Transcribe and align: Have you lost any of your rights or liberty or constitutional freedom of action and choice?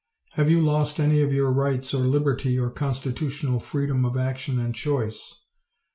Have 0.31 0.49
you 0.49 0.65
lost 0.65 0.99
any 0.99 1.21
of 1.21 1.31
your 1.31 1.51
rights 1.53 1.93
or 1.93 1.99
liberty 2.07 2.57
or 2.57 2.71
constitutional 2.71 3.59
freedom 3.59 4.03
of 4.03 4.17
action 4.17 4.57
and 4.57 4.73
choice? 4.73 5.41